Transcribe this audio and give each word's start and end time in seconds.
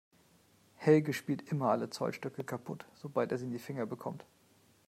Helge 0.77 1.13
spielt 1.13 1.51
immer 1.51 1.67
alle 1.69 1.91
Zollstöcke 1.91 2.43
kaputt, 2.43 2.87
sobald 2.95 3.31
er 3.31 3.37
sie 3.37 3.45
in 3.45 3.51
die 3.51 3.59
Finger 3.59 3.85
bekommt. 3.85 4.25